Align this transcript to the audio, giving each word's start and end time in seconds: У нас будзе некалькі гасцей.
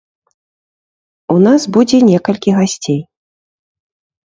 У 1.35 1.35
нас 1.47 1.61
будзе 1.77 1.97
некалькі 2.09 2.57
гасцей. 2.59 3.01